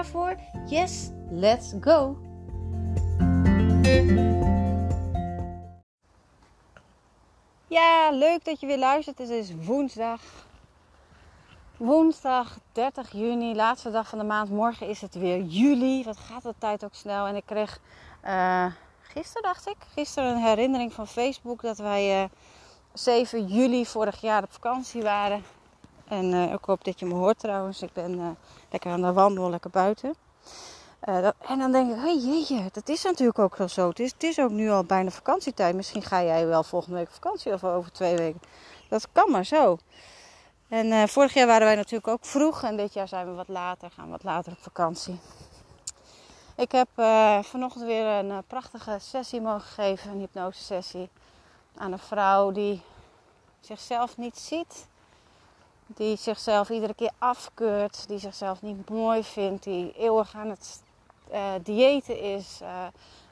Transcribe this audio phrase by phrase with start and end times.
[0.00, 0.36] voor?
[0.66, 2.16] Yes, let's go!
[7.66, 9.18] Ja, leuk dat je weer luistert.
[9.18, 10.20] Het is woensdag.
[11.76, 14.50] Woensdag 30 juni, laatste dag van de maand.
[14.50, 16.04] Morgen is het weer juli.
[16.04, 17.26] Wat gaat de tijd ook snel.
[17.26, 17.80] En ik kreeg
[18.24, 18.66] uh,
[19.00, 22.28] gisteren, dacht ik, gisteren een herinnering van Facebook dat wij uh,
[22.92, 25.42] 7 juli vorig jaar op vakantie waren.
[26.12, 27.82] En uh, ik hoop dat je me hoort trouwens.
[27.82, 28.36] Ik ben
[28.70, 30.14] lekker aan de wandel, lekker buiten.
[31.00, 33.88] Dat, en dan denk ik, hey, jeetje, dat is natuurlijk ook wel zo.
[33.88, 35.74] Het is, het is ook nu al bijna vakantietijd.
[35.74, 38.40] Misschien ga jij wel volgende week vakantie of over twee weken.
[38.88, 39.78] Dat kan maar zo.
[40.68, 42.62] En vorig jaar waren wij natuurlijk ook vroeg.
[42.62, 45.18] En dit jaar zijn we wat later, gaan we wat later op vakantie.
[46.56, 46.88] Ik heb
[47.44, 50.10] vanochtend weer een prachtige sessie mogen geven.
[50.10, 51.08] Een hypnose sessie.
[51.76, 52.82] Aan een vrouw die
[53.60, 54.90] zichzelf niet ziet.
[55.94, 58.08] Die zichzelf iedere keer afkeurt.
[58.08, 59.64] Die zichzelf niet mooi vindt.
[59.64, 60.82] Die eeuwig aan het
[61.32, 62.84] uh, diëten is, uh,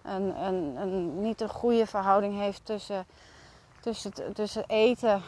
[0.02, 3.06] een, een, een, niet een goede verhouding heeft tussen,
[3.80, 5.22] tussen, tussen eten,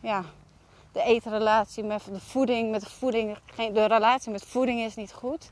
[0.00, 0.24] ja,
[0.92, 5.50] de etenrelatie met de voeding, met de voeding, de relatie met voeding is niet goed.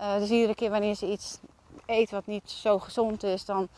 [0.00, 1.38] Uh, dus iedere keer wanneer ze iets
[1.86, 3.68] eet wat niet zo gezond is, dan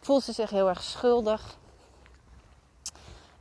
[0.00, 1.56] voelt ze zich heel erg schuldig.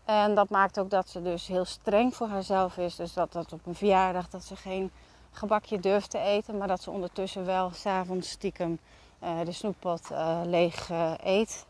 [0.05, 2.95] En dat maakt ook dat ze dus heel streng voor haarzelf is.
[2.95, 4.91] Dus dat, dat op een verjaardag dat ze geen
[5.31, 8.79] gebakje durft te eten, maar dat ze ondertussen wel s'avonds stiekem
[9.23, 11.65] uh, de snoeppot uh, leeg uh, eet.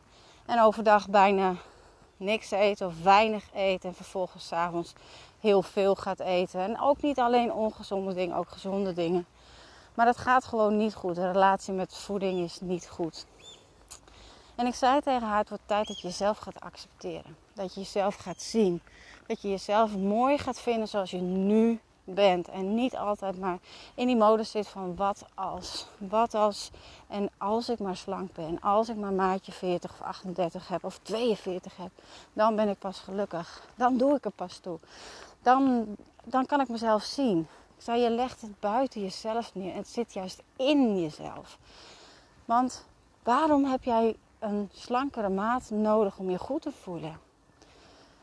[0.45, 1.55] En overdag bijna
[2.17, 4.93] niks eet of weinig eet en vervolgens s'avonds
[5.39, 6.59] heel veel gaat eten.
[6.59, 9.25] En ook niet alleen ongezonde dingen, ook gezonde dingen.
[9.93, 11.15] Maar dat gaat gewoon niet goed.
[11.15, 13.25] De relatie met voeding is niet goed.
[14.55, 17.44] En ik zei tegen haar, het wordt tijd dat je jezelf gaat accepteren.
[17.55, 18.81] Dat je jezelf gaat zien.
[19.27, 22.47] Dat je jezelf mooi gaat vinden zoals je nu bent.
[22.47, 23.57] En niet altijd maar
[23.93, 25.87] in die mode zit van wat als.
[25.97, 26.71] Wat als.
[27.07, 28.61] En als ik maar slank ben.
[28.61, 31.91] Als ik maar maatje 40 of 38 heb of 42 heb.
[32.33, 33.67] Dan ben ik pas gelukkig.
[33.75, 34.79] Dan doe ik er pas toe.
[35.41, 35.85] Dan,
[36.23, 37.47] dan kan ik mezelf zien.
[37.77, 39.75] Ik zei, je legt het buiten jezelf neer.
[39.75, 41.57] Het zit juist in jezelf.
[42.45, 42.85] Want
[43.23, 47.24] waarom heb jij een slankere maat nodig om je goed te voelen?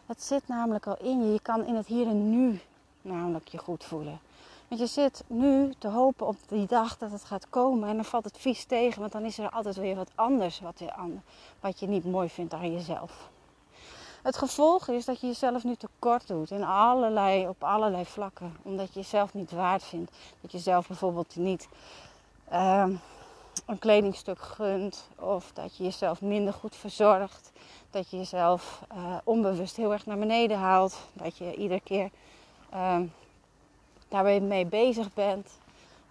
[0.06, 1.32] Het zit namelijk al in je.
[1.32, 2.60] Je kan in het hier en nu
[3.02, 4.20] namelijk je goed voelen.
[4.68, 8.04] Want je zit nu te hopen op die dag dat het gaat komen en dan
[8.04, 10.92] valt het vies tegen, want dan is er altijd weer wat anders wat je,
[11.60, 13.30] wat je niet mooi vindt aan jezelf.
[14.22, 18.56] Het gevolg is dat je jezelf nu tekort doet in allerlei, op allerlei vlakken.
[18.62, 20.12] Omdat je jezelf niet waard vindt.
[20.40, 21.68] Dat je zelf bijvoorbeeld niet
[22.52, 22.86] uh,
[23.72, 25.08] een kledingstuk gunt.
[25.16, 27.52] Of dat je jezelf minder goed verzorgt.
[27.90, 30.98] Dat je jezelf uh, onbewust heel erg naar beneden haalt.
[31.12, 32.10] Dat je iedere keer
[32.74, 33.00] uh,
[34.08, 35.48] daarmee mee bezig bent.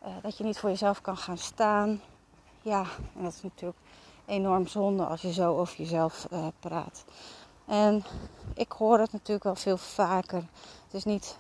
[0.03, 2.01] Uh, dat je niet voor jezelf kan gaan staan.
[2.61, 2.85] Ja,
[3.15, 3.79] en dat is natuurlijk
[4.25, 7.03] enorm zonde als je zo over jezelf uh, praat.
[7.65, 8.03] En
[8.53, 10.43] ik hoor het natuurlijk wel veel vaker.
[10.83, 11.37] Het is niet,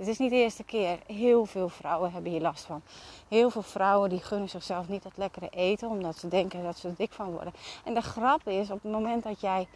[0.00, 0.98] het is niet de eerste keer.
[1.06, 2.82] Heel veel vrouwen hebben hier last van.
[3.28, 5.88] Heel veel vrouwen die gunnen zichzelf niet dat lekkere eten.
[5.88, 7.52] Omdat ze denken dat ze er dik van worden.
[7.84, 9.68] En de grap is, op het moment dat jij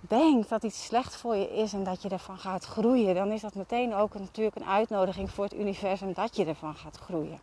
[0.00, 3.40] denkt dat iets slecht voor je is en dat je ervan gaat groeien, dan is
[3.40, 7.40] dat meteen ook natuurlijk een uitnodiging voor het universum dat je ervan gaat groeien.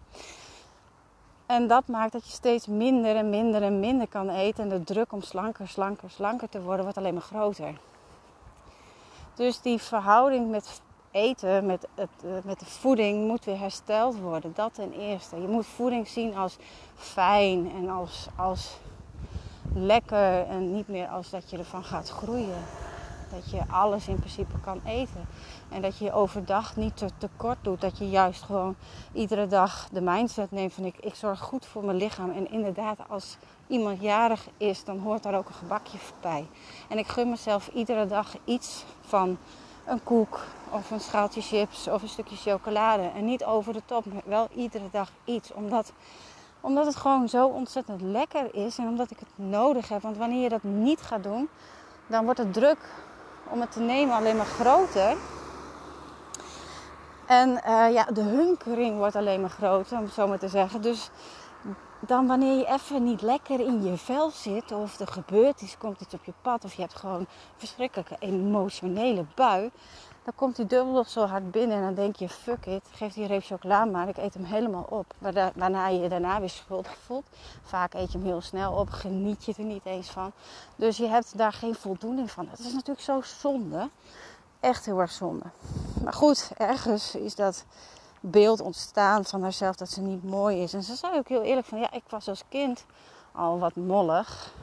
[1.46, 4.64] En dat maakt dat je steeds minder en minder en minder kan eten.
[4.64, 7.80] En de druk om slanker, slanker, slanker te worden wordt alleen maar groter.
[9.36, 10.81] Dus die verhouding met
[11.12, 14.52] eten, met, het, met de voeding, moet weer hersteld worden.
[14.56, 15.42] Dat ten eerste.
[15.42, 16.58] Je moet voeding zien als
[16.96, 18.78] fijn en als, als
[19.74, 22.63] lekker en niet meer als dat je ervan gaat groeien.
[23.31, 25.28] Dat je alles in principe kan eten.
[25.69, 27.81] En dat je je overdag niet te tekort doet.
[27.81, 28.75] Dat je juist gewoon
[29.14, 32.31] iedere dag de mindset neemt van ik, ik zorg goed voor mijn lichaam.
[32.31, 33.38] En inderdaad, als
[33.68, 36.48] iemand jarig is, dan hoort daar ook een gebakje bij.
[36.90, 39.38] En ik gun mezelf iedere dag iets van
[39.86, 40.39] een koek
[40.69, 43.12] of een schaaltje chips of een stukje chocolade.
[43.16, 45.54] En niet over de top, wel iedere dag iets.
[45.54, 45.92] Omdat
[46.62, 50.01] omdat het gewoon zo ontzettend lekker is en omdat ik het nodig heb.
[50.01, 51.50] Want wanneer je dat niet gaat doen,
[52.07, 52.78] dan wordt het druk
[53.50, 55.18] om het te nemen alleen maar groter.
[57.25, 60.81] En uh, ja, de hunkering wordt alleen maar groter, om het zo maar te zeggen.
[60.81, 61.10] Dus
[62.07, 66.01] dan wanneer je even niet lekker in je vel zit, of er gebeurt iets, komt
[66.01, 67.27] iets op je pad, of je hebt gewoon een
[67.57, 69.71] verschrikkelijke emotionele bui,
[70.24, 73.27] dan komt die dubbel zo hard binnen en dan denk je, fuck it, geef die
[73.27, 75.13] reep chocola maar, ik eet hem helemaal op.
[75.56, 77.25] Waarna je je daarna weer schuldig voelt.
[77.63, 80.31] Vaak eet je hem heel snel op, geniet je er niet eens van.
[80.75, 82.47] Dus je hebt daar geen voldoening van.
[82.50, 83.89] Het is natuurlijk zo zonde.
[84.59, 85.45] Echt heel erg zonde.
[86.04, 87.65] Maar goed, ergens is dat
[88.21, 90.73] beeld ontstaan van haarzelf dat ze niet mooi is.
[90.73, 92.85] En ze zei ook heel eerlijk van, ja, ik was als kind
[93.31, 94.53] al wat mollig.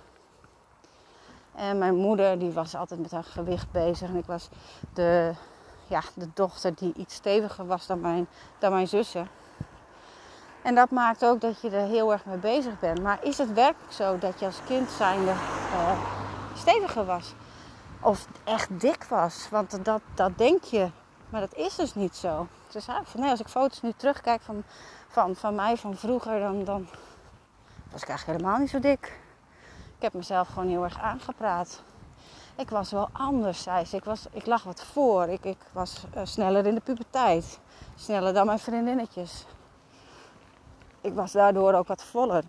[1.55, 4.08] En mijn moeder die was altijd met haar gewicht bezig.
[4.08, 4.49] En ik was
[4.94, 5.32] de,
[5.87, 8.28] ja, de dochter die iets steviger was dan mijn,
[8.58, 9.28] dan mijn zussen.
[10.62, 13.02] En dat maakt ook dat je er heel erg mee bezig bent.
[13.02, 15.99] Maar is het werkelijk zo dat je als kind zijnde uh,
[16.55, 17.34] steviger was?
[18.00, 19.49] Of echt dik was?
[19.50, 20.90] Want dat, dat denk je.
[21.31, 22.46] Maar dat is dus niet zo.
[23.15, 24.62] Nee, als ik foto's nu terugkijk van,
[25.09, 26.88] van, van mij van vroeger, dan, dan
[27.91, 29.20] was ik eigenlijk helemaal niet zo dik.
[29.97, 31.82] Ik heb mezelf gewoon heel erg aangepraat.
[32.56, 33.97] Ik was wel anders, zei ze.
[33.97, 35.29] Ik, was, ik lag wat voor.
[35.29, 37.59] Ik, ik was uh, sneller in de puberteit.
[37.94, 39.47] Sneller dan mijn vriendinnetjes.
[41.00, 42.44] Ik was daardoor ook wat voller.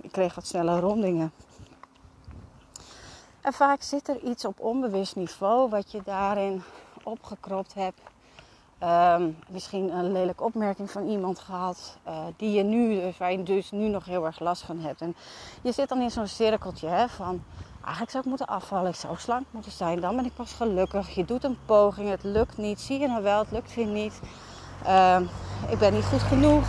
[0.00, 1.32] Ik kreeg wat sneller rondingen.
[3.40, 6.62] En vaak zit er iets op onbewust niveau wat je daarin
[7.02, 8.00] opgekropt hebt.
[8.84, 13.42] Um, misschien een lelijke opmerking van iemand gehad uh, die je nu, dus, waar je
[13.42, 15.00] dus nu nog heel erg last van hebt.
[15.00, 15.16] En
[15.62, 17.42] je zit dan in zo'n cirkeltje hè, van
[17.80, 21.14] eigenlijk zou ik moeten afvallen, ik zou slank moeten zijn, dan ben ik pas gelukkig.
[21.14, 24.20] Je doet een poging, het lukt niet, zie je nou wel, het lukt weer niet.
[24.86, 25.20] Uh,
[25.68, 26.66] ik ben niet goed genoeg.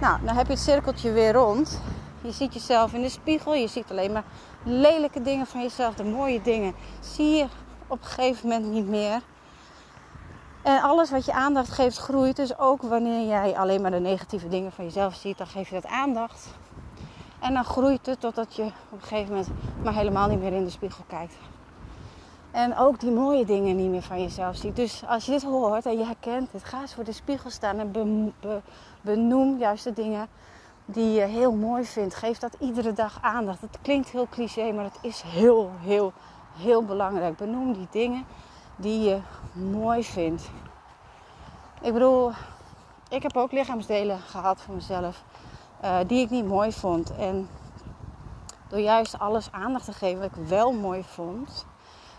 [0.00, 1.80] Nou, dan heb je het cirkeltje weer rond.
[2.22, 4.24] Je ziet jezelf in de spiegel, je ziet alleen maar
[4.62, 7.46] lelijke dingen van jezelf, de mooie dingen zie je
[7.86, 9.20] op een gegeven moment niet meer.
[10.64, 12.36] En alles wat je aandacht geeft groeit.
[12.36, 15.74] Dus ook wanneer jij alleen maar de negatieve dingen van jezelf ziet, dan geef je
[15.74, 16.46] dat aandacht.
[17.40, 19.48] En dan groeit het totdat je op een gegeven moment
[19.82, 21.34] maar helemaal niet meer in de spiegel kijkt.
[22.50, 24.76] En ook die mooie dingen niet meer van jezelf ziet.
[24.76, 27.78] Dus als je dit hoort en je herkent het, ga eens voor de spiegel staan
[27.78, 28.32] en
[29.00, 30.28] benoem juist de dingen
[30.84, 32.14] die je heel mooi vindt.
[32.14, 33.60] Geef dat iedere dag aandacht.
[33.60, 36.12] Het klinkt heel cliché, maar het is heel, heel,
[36.56, 37.36] heel belangrijk.
[37.36, 38.24] Benoem die dingen
[38.76, 39.20] die je
[39.52, 40.50] mooi vindt.
[41.80, 42.32] Ik bedoel,
[43.08, 45.22] ik heb ook lichaamsdelen gehad voor mezelf
[45.84, 47.16] uh, die ik niet mooi vond.
[47.16, 47.48] En
[48.68, 51.66] door juist alles aandacht te geven wat ik wel mooi vond,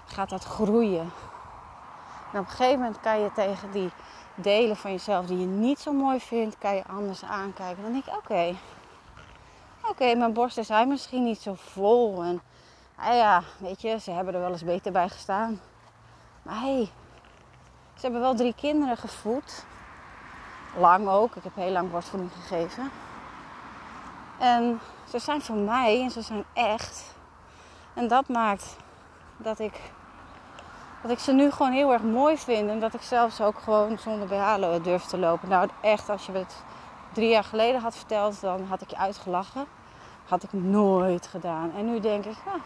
[0.05, 1.11] gaat dat groeien.
[2.33, 3.91] En op een gegeven moment kan je tegen die
[4.35, 7.83] delen van jezelf die je niet zo mooi vindt, kan je anders aankijken.
[7.83, 8.55] Dan denk je, oké,
[9.89, 12.23] oké, mijn borsten zijn misschien niet zo vol.
[12.23, 12.41] En
[12.95, 15.59] ah ja, weet je, ze hebben er wel eens beter bij gestaan.
[16.45, 16.89] Maar hey,
[17.93, 19.65] ze hebben wel drie kinderen gevoed.
[20.77, 21.35] Lang ook.
[21.35, 22.91] Ik heb heel lang borstvoeding gegeven.
[24.39, 27.15] En ze zijn van mij en ze zijn echt.
[27.93, 28.75] En dat maakt
[29.37, 29.91] dat ik,
[31.01, 32.69] dat ik ze nu gewoon heel erg mooi vind.
[32.69, 35.49] En dat ik zelfs ook gewoon zonder BH durf te lopen.
[35.49, 36.63] Nou echt, als je het
[37.13, 39.65] drie jaar geleden had verteld, dan had ik je uitgelachen.
[40.25, 41.71] Had ik nooit gedaan.
[41.75, 42.61] En nu denk ik, ah,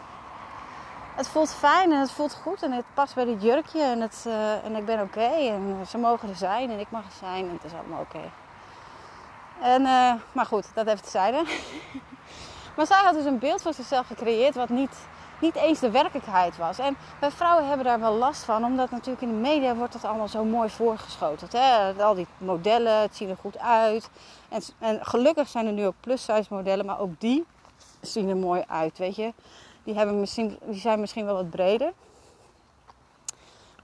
[1.20, 4.24] het voelt fijn en het voelt goed en het past bij dit jurkje en, het,
[4.26, 7.48] uh, en ik ben oké en ze mogen er zijn en ik mag er zijn
[7.48, 8.30] en het is allemaal oké.
[9.62, 11.42] En, uh, maar goed, dat even tezijde.
[12.76, 14.96] maar zij had dus een beeld van zichzelf gecreëerd wat niet,
[15.40, 16.78] niet eens de werkelijkheid was.
[16.78, 20.04] En wij vrouwen hebben daar wel last van, omdat natuurlijk in de media wordt dat
[20.04, 21.48] allemaal zo mooi voorgeschoten.
[21.50, 21.92] Hè?
[22.02, 24.10] Al die modellen, het zien er goed uit.
[24.48, 27.46] En, en gelukkig zijn er nu ook plus-size modellen, maar ook die
[28.00, 29.32] zien er mooi uit, weet je.
[29.84, 31.92] Die, hebben misschien, die zijn misschien wel wat breder.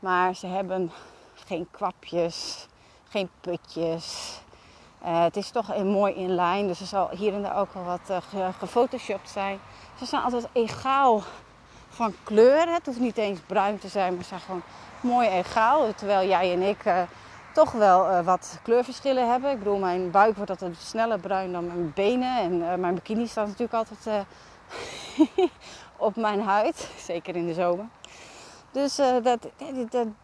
[0.00, 0.90] Maar ze hebben
[1.34, 2.66] geen kwapjes,
[3.08, 4.38] geen putjes.
[5.04, 6.66] Uh, het is toch mooi in lijn.
[6.66, 9.58] Dus er zal hier en daar ook wel wat uh, gefotoshopt zijn.
[9.98, 11.22] Ze zijn altijd egaal
[11.88, 12.72] van kleur.
[12.72, 14.62] Het hoeft niet eens bruin te zijn, maar ze zijn gewoon
[15.00, 15.94] mooi egaal.
[15.94, 17.02] Terwijl jij en ik uh,
[17.52, 19.50] toch wel wat kleurverschillen hebben.
[19.50, 22.38] Ik bedoel, mijn buik wordt altijd sneller bruin dan mijn benen.
[22.38, 24.26] En mijn bikini staat natuurlijk altijd
[25.98, 26.90] op mijn huid.
[27.10, 27.86] Zeker in de zomer.
[28.70, 29.48] Dus uh, dat,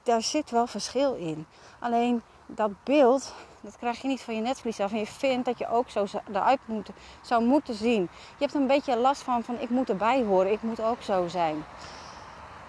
[0.02, 1.46] daar zit wel verschil in.
[1.78, 4.92] Alleen dat beeld, dat krijg je niet van je netvlies af.
[4.92, 6.88] En je vindt dat je ook zo eruit moet,
[7.22, 8.02] zou moeten zien.
[8.02, 10.52] Je hebt een beetje last van, van ik moet erbij horen.
[10.52, 11.64] Ik moet ook zo zijn.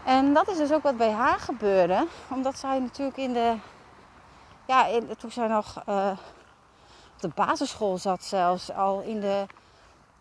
[0.06, 2.08] En dat is dus ook wat bij haar gebeurde.
[2.30, 3.56] Omdat zij natuurlijk in de...
[4.66, 6.10] Ja, toen zij nog uh,
[7.16, 8.72] op de basisschool zat zelfs.
[8.72, 9.46] Al in de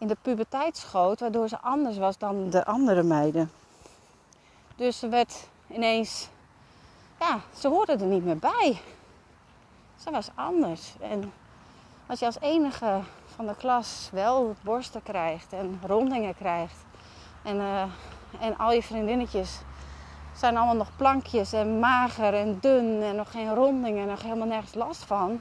[0.02, 3.50] in de puberteit schoot, waardoor ze anders was dan de andere meiden.
[4.76, 6.28] Dus ze werd ineens
[7.20, 8.80] ja, ze hoorde er niet meer bij.
[9.96, 10.94] Ze was anders.
[11.00, 11.32] En
[12.06, 13.00] als je als enige
[13.34, 16.76] van de klas wel borsten krijgt en rondingen krijgt.
[17.42, 17.82] En, uh,
[18.40, 19.60] en al je vriendinnetjes
[20.36, 24.46] zijn allemaal nog plankjes en mager en dun en nog geen rondingen en nog helemaal
[24.46, 25.40] nergens last van.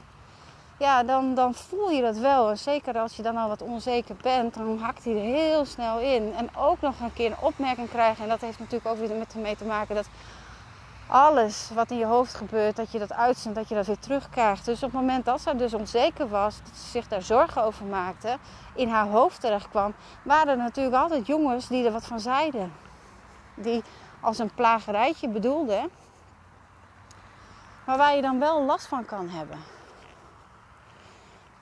[0.82, 2.50] Ja, dan, dan voel je dat wel.
[2.50, 5.98] En zeker als je dan al wat onzeker bent, dan hakt hij er heel snel
[5.98, 6.34] in.
[6.34, 8.22] En ook nog een keer een opmerking krijgen.
[8.22, 10.08] En dat heeft natuurlijk ook weer met mee te maken dat
[11.06, 14.64] alles wat in je hoofd gebeurt, dat je dat uitzendt, dat je dat weer terugkrijgt.
[14.64, 17.84] Dus op het moment dat ze dus onzeker was, dat ze zich daar zorgen over
[17.84, 18.36] maakte,
[18.74, 22.72] in haar hoofd terecht kwam, waren er natuurlijk altijd jongens die er wat van zeiden.
[23.54, 23.82] Die
[24.20, 25.90] als een plagerijtje bedoelden,
[27.86, 29.71] maar waar je dan wel last van kan hebben.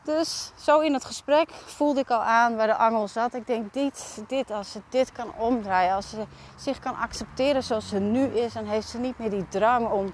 [0.03, 3.35] Dus zo in het gesprek voelde ik al aan waar de angel zat.
[3.35, 6.25] Ik denk, dit, dit, als ze dit kan omdraaien, als ze
[6.57, 10.13] zich kan accepteren zoals ze nu is, en heeft ze niet meer die drang om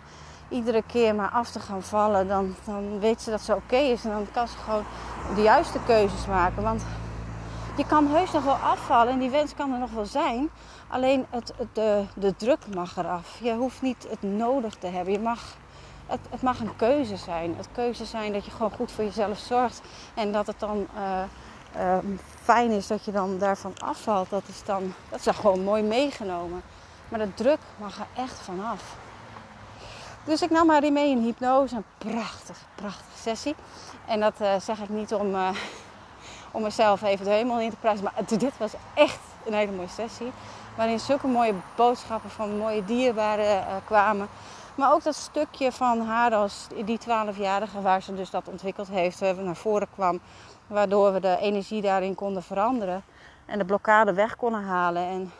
[0.49, 4.05] iedere keer maar af te gaan vallen, dan, dan weet ze dat ze oké is
[4.05, 4.85] en dan kan ze gewoon
[5.35, 6.62] de juiste keuzes maken.
[6.62, 6.83] Want
[7.76, 10.50] je kan heus nog wel afvallen en die wens kan er nog wel zijn.
[10.88, 13.38] Alleen het, de, de druk mag eraf.
[13.40, 15.12] Je hoeft niet het nodig te hebben.
[15.12, 15.57] Je mag
[16.07, 17.55] het, mag een keuze zijn.
[17.57, 19.81] Het keuze zijn dat je gewoon goed voor jezelf zorgt.
[20.15, 21.23] En dat het dan uh,
[21.77, 21.99] uh,
[22.43, 24.31] fijn is dat je dan daarvan afvalt.
[24.31, 26.63] Dat is dan, dat is gewoon mooi meegenomen.
[27.09, 28.97] Maar de druk mag er echt vanaf.
[30.25, 31.77] Dus ik nam haar mee in hypnose.
[31.77, 33.55] Een prachtig, prachtige sessie.
[34.07, 35.37] En dat uh, zeg ik niet om,
[36.51, 38.05] om mezelf even de hemel in te prijzen.
[38.05, 40.33] Maar dit was echt een hele mooie sessie.
[40.77, 44.29] Waarin zulke mooie boodschappen van mooie dierbaren kwamen.
[44.76, 49.21] Maar ook dat stukje van haar als die 12-jarige waar ze dus dat ontwikkeld heeft,
[49.21, 50.21] naar voren kwam.
[50.66, 53.04] Waardoor we de energie daarin konden veranderen.
[53.47, 55.02] En de blokkade weg konden halen.
[55.02, 55.33] En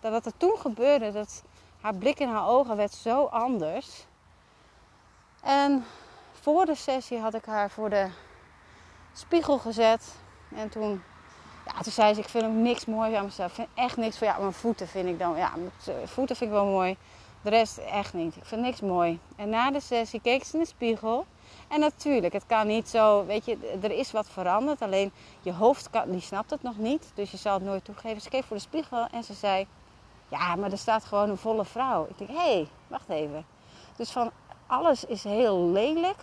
[0.00, 1.42] dat wat er toen gebeurde, dat
[1.80, 4.06] haar blik in haar ogen werd zo anders.
[5.42, 5.84] En
[6.40, 8.08] voor de sessie had ik haar voor de
[9.12, 10.14] spiegel gezet.
[10.54, 11.02] En toen,
[11.66, 13.48] ja, toen zei ze, ik vind ook niks mooi aan mezelf.
[13.48, 16.50] Ik vind echt niks van, ja, mijn voeten vind ik dan, ja, mijn voeten vind
[16.50, 16.96] ik wel mooi.
[17.42, 18.36] De rest echt niet.
[18.36, 19.20] Ik vind niks mooi.
[19.36, 21.26] En na de sessie keek ze in de spiegel.
[21.68, 24.82] En natuurlijk, het kan niet zo, weet je, er is wat veranderd.
[24.82, 27.10] Alleen je hoofd kan, die snapt het nog niet.
[27.14, 28.20] Dus je zal het nooit toegeven.
[28.20, 29.66] Ze keek voor de spiegel en ze zei,
[30.28, 32.06] ja, maar er staat gewoon een volle vrouw.
[32.08, 33.46] Ik denk, hé, hey, wacht even.
[33.96, 34.30] Dus van
[34.66, 36.18] alles is heel lelijk.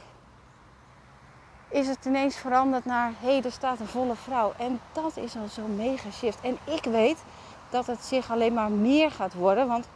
[1.70, 4.54] Is het ineens veranderd naar, hé, hey, er staat een volle vrouw.
[4.58, 6.42] En dat is al zo'n mega shift.
[6.42, 7.24] En ik weet
[7.70, 9.68] dat het zich alleen maar meer gaat worden.
[9.68, 9.90] Want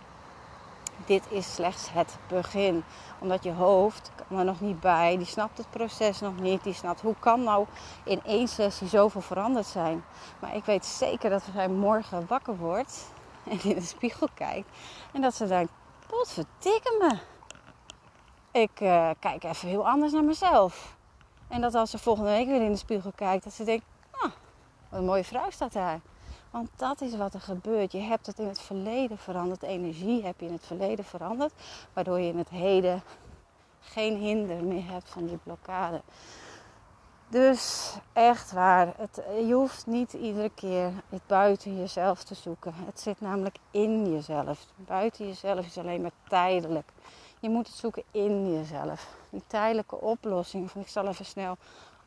[1.05, 2.83] dit is slechts het begin.
[3.19, 6.63] Omdat je hoofd kan er nog niet bij, die snapt het proces nog niet.
[6.63, 7.65] Die snapt hoe kan nou
[8.03, 10.03] in één sessie zoveel veranderd zijn.
[10.39, 13.11] Maar ik weet zeker dat zij morgen wakker wordt
[13.49, 14.69] en in de spiegel kijkt.
[15.11, 15.71] En dat ze denkt,
[16.07, 17.17] potverdikke me.
[18.59, 20.95] Ik uh, kijk even heel anders naar mezelf.
[21.47, 24.31] En dat als ze volgende week weer in de spiegel kijkt, dat ze denkt, ah,
[24.89, 25.99] wat een mooie vrouw staat daar.
[26.53, 27.91] Want dat is wat er gebeurt.
[27.91, 29.59] Je hebt het in het verleden veranderd.
[29.59, 31.53] De energie heb je in het verleden veranderd.
[31.93, 33.03] Waardoor je in het heden
[33.79, 36.01] geen hinder meer hebt van die blokkade.
[37.27, 42.73] Dus echt waar, het, je hoeft niet iedere keer het buiten jezelf te zoeken.
[42.75, 44.65] Het zit namelijk in jezelf.
[44.75, 46.91] Buiten jezelf is alleen maar tijdelijk.
[47.39, 49.07] Je moet het zoeken in jezelf.
[49.29, 51.57] Die tijdelijke oplossing van ik zal even snel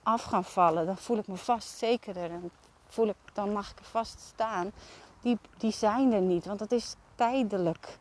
[0.03, 0.87] af gaan vallen.
[0.87, 2.51] Dan voel ik me vast zekerder en
[2.89, 4.73] voel ik, dan mag ik vast staan.
[5.21, 7.99] Die, die zijn er niet, want het is tijdelijk.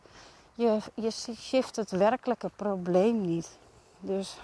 [0.54, 3.58] Je, je shift het werkelijke probleem niet.
[4.00, 4.36] Dus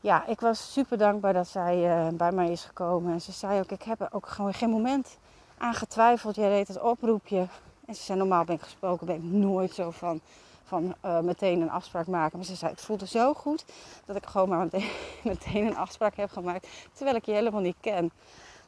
[0.00, 3.12] ja, ik was super dankbaar dat zij uh, bij mij is gekomen.
[3.12, 5.18] En ze zei ook, ik heb er ook gewoon geen moment
[5.58, 6.34] aan getwijfeld.
[6.34, 7.46] Jij deed het oproepje.
[7.86, 10.20] En ze zei, normaal ben ik gesproken, ben ik nooit zo van,
[10.64, 12.38] van uh, meteen een afspraak maken.
[12.38, 13.64] Maar ze zei, het voelde zo goed
[14.04, 14.90] dat ik gewoon maar meteen,
[15.32, 16.68] meteen een afspraak heb gemaakt.
[16.92, 18.10] Terwijl ik je helemaal niet ken.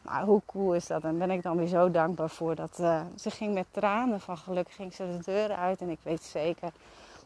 [0.03, 1.03] Maar hoe cool is dat?
[1.03, 2.55] En ben ik dan weer zo dankbaar voor.
[2.55, 5.81] Dat, uh, ze ging met tranen van geluk ging ze de deur uit.
[5.81, 6.73] En ik weet zeker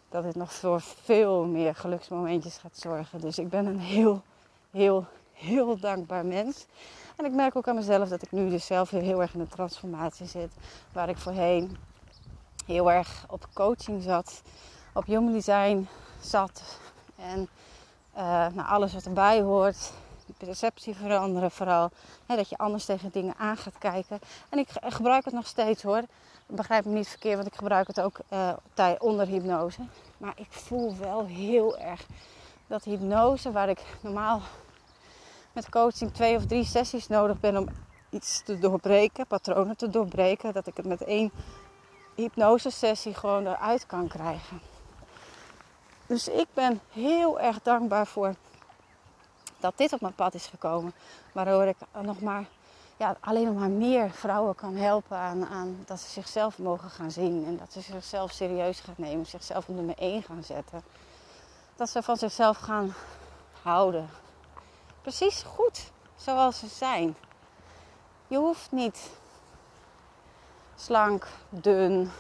[0.09, 3.21] dat dit nog voor veel meer geluksmomentjes gaat zorgen.
[3.21, 4.23] Dus ik ben een heel,
[4.71, 6.67] heel, heel dankbaar mens.
[7.17, 9.49] En ik merk ook aan mezelf dat ik nu dus zelf heel erg in een
[9.49, 10.53] transformatie zit.
[10.93, 11.77] Waar ik voorheen
[12.67, 14.43] heel erg op coaching zat.
[14.93, 15.89] Op human design
[16.21, 16.79] zat.
[17.17, 17.49] En
[18.17, 18.21] uh,
[18.55, 19.93] nou, alles wat erbij hoort
[20.39, 21.91] perceptie veranderen vooral.
[22.27, 24.19] Hè, dat je anders tegen dingen aan gaat kijken.
[24.49, 26.03] En ik gebruik het nog steeds hoor.
[26.47, 29.81] Begrijp me niet verkeerd, want ik gebruik het ook uh, onder hypnose.
[30.19, 32.07] Maar ik voel wel heel erg
[32.67, 34.41] dat hypnose, waar ik normaal
[35.53, 37.69] met coaching twee of drie sessies nodig ben om
[38.11, 41.33] iets te doorbreken, patronen te doorbreken, dat ik het met één
[42.15, 44.61] hypnosesessie gewoon eruit kan krijgen.
[46.07, 48.35] dus ik ben heel erg dankbaar voor
[49.65, 50.93] dat dit op mijn pad is gekomen.
[51.33, 52.45] Waardoor ik nog maar,
[52.97, 57.11] ja, alleen nog maar meer vrouwen kan helpen aan, aan dat ze zichzelf mogen gaan
[57.11, 57.45] zien.
[57.47, 60.83] En dat ze zichzelf serieus gaan nemen, zichzelf op nummer 1 gaan zetten.
[61.77, 62.95] Dat ze van zichzelf gaan
[63.63, 64.09] houden.
[65.03, 67.17] Precies goed zoals ze zijn.
[68.27, 69.11] Je hoeft niet
[70.75, 72.11] slank, dun,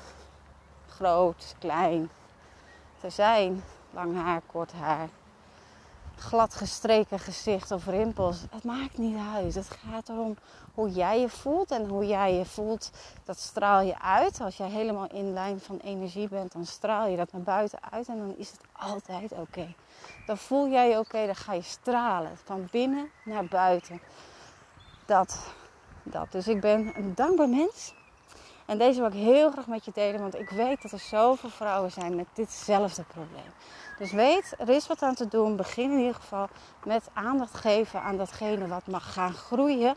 [0.88, 2.10] groot, klein
[3.00, 3.64] te zijn.
[3.90, 5.08] Lang haar, kort haar.
[6.16, 8.40] Glad gestreken gezicht of rimpels.
[8.50, 9.54] Het maakt niet uit.
[9.54, 10.36] Het gaat erom
[10.74, 11.70] hoe jij je voelt.
[11.70, 12.90] En hoe jij je voelt,
[13.24, 14.40] dat straal je uit.
[14.40, 18.08] Als jij helemaal in lijn van energie bent, dan straal je dat naar buiten uit.
[18.08, 19.74] En dan is het altijd oké.
[20.26, 22.36] Dan voel jij je oké, dan ga je stralen.
[22.44, 24.00] Van binnen naar buiten.
[25.06, 25.38] Dat,
[26.02, 26.32] dat.
[26.32, 27.94] Dus ik ben een dankbaar mens.
[28.66, 31.48] En deze wil ik heel graag met je delen, want ik weet dat er zoveel
[31.48, 33.52] vrouwen zijn met ditzelfde probleem.
[33.98, 35.56] Dus weet, er is wat aan te doen.
[35.56, 36.48] Begin in ieder geval
[36.84, 39.94] met aandacht geven aan datgene wat mag gaan groeien.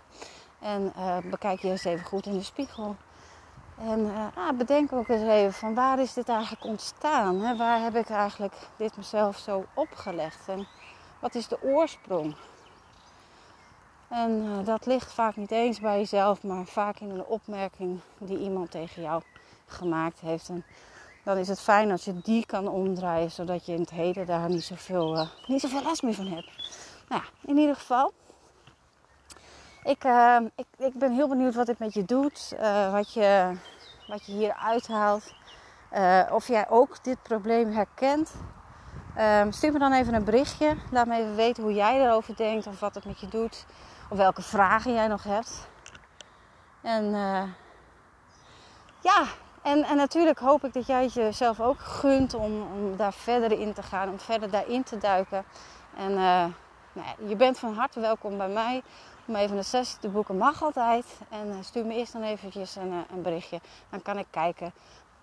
[0.59, 2.95] En uh, bekijk je eens even goed in de spiegel.
[3.77, 7.41] En uh, bedenk ook eens even van waar is dit eigenlijk ontstaan?
[7.41, 7.55] Hè?
[7.55, 10.47] Waar heb ik eigenlijk dit mezelf zo opgelegd?
[10.47, 10.67] En
[11.19, 12.35] wat is de oorsprong?
[14.07, 18.37] En uh, dat ligt vaak niet eens bij jezelf, maar vaak in een opmerking die
[18.37, 19.21] iemand tegen jou
[19.65, 20.49] gemaakt heeft.
[20.49, 20.65] En
[21.27, 24.49] dan is het fijn als je die kan omdraaien, zodat je in het heden daar
[24.49, 26.49] niet zoveel, uh, niet zoveel last meer van hebt.
[27.09, 28.13] Nou ja, in ieder geval.
[29.83, 32.55] Ik, uh, ik, ik ben heel benieuwd wat dit met je doet,
[32.91, 33.51] wat, je,
[34.07, 35.33] wat je hier uithaalt.
[36.31, 38.31] of jij ook dit probleem herkent.
[39.15, 40.75] Ehm, stuur me dan even een berichtje.
[40.91, 43.65] Laat me even weten hoe jij erover denkt of wat het met je doet.
[44.09, 45.67] Of welke vragen jij nog hebt.
[46.81, 47.05] En
[49.01, 49.25] ja,
[49.67, 53.59] en, en natuurlijk hoop ik dat jij het jezelf ook gunt om, om daar verder
[53.59, 55.45] in te gaan, om verder daarin te duiken.
[55.97, 56.53] En uh, nou
[56.93, 58.81] ja, je bent van harte welkom bij mij
[59.25, 60.37] om even een sessie te boeken.
[60.37, 61.05] Mag altijd.
[61.29, 63.61] En uh, stuur me eerst dan eventjes een, een berichtje.
[63.89, 64.73] Dan kan ik kijken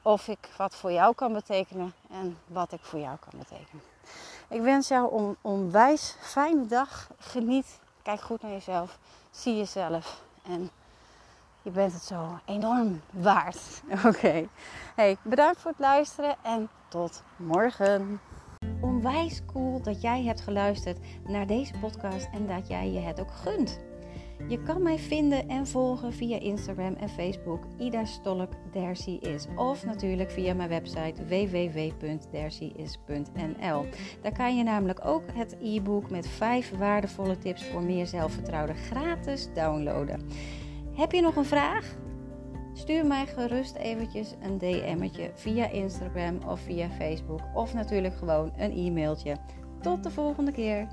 [0.02, 3.82] of ik wat voor jou kan betekenen en wat ik voor jou kan betekenen.
[4.48, 7.08] Ik wens jou een onwijs fijne dag.
[7.18, 8.98] Geniet Kijk goed naar jezelf.
[9.30, 10.22] Zie jezelf.
[10.42, 10.70] En
[11.64, 13.82] je bent het zo enorm waard.
[14.06, 14.48] Oké.
[14.94, 18.20] Hey, bedankt voor het luisteren en tot morgen.
[18.80, 23.32] Onwijs cool dat jij hebt geluisterd naar deze podcast en dat jij je het ook
[23.32, 23.80] gunt.
[24.48, 27.64] Je kan mij vinden en volgen via Instagram en Facebook.
[27.78, 28.52] Ida Stolk
[29.20, 29.46] is.
[29.56, 33.86] Of natuurlijk via mijn website www.dercyis.nl.
[34.22, 39.48] Daar kan je namelijk ook het e-book met 5 waardevolle tips voor meer zelfvertrouwen gratis
[39.54, 40.28] downloaden.
[40.94, 41.94] Heb je nog een vraag?
[42.72, 47.40] Stuur mij gerust eventjes een DM'tje via Instagram of via Facebook.
[47.54, 49.36] Of natuurlijk gewoon een e-mailtje.
[49.80, 50.86] Tot de volgende keer.